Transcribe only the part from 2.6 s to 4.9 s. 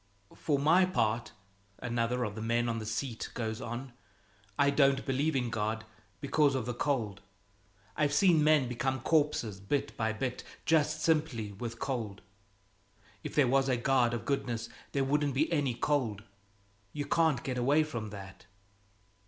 on the seat goes on, "I